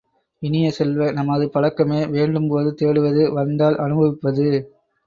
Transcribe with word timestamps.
இனிய 0.41 0.71
செல்வ, 0.71 1.09
நமது 1.11 1.49
பழக்கமே 1.49 2.01
வேண்டும் 2.07 2.49
போது 2.49 2.71
தேடுவது 2.81 3.31
வந்தால் 3.31 3.77
அனுபவிப்பது. 3.77 4.47